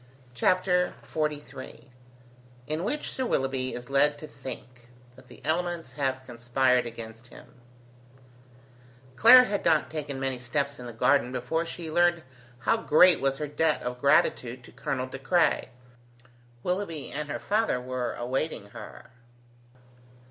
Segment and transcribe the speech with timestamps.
[0.33, 1.91] CHAPTER XLIII
[2.65, 7.45] IN WHICH SIR WILLOUGHBY IS LED TO THINK THAT THE ELEMENTS HAVE CONSPIRED AGAINST HIM
[9.15, 12.23] Clara had not taken many steps in the garden before she learned
[12.61, 15.69] how great was her debt of gratitude to Colonel De Craye.
[16.63, 19.11] Willoughby and her father were awaiting her.